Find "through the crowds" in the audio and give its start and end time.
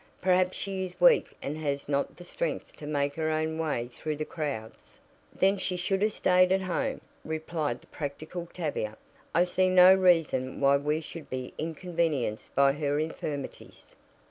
3.93-4.99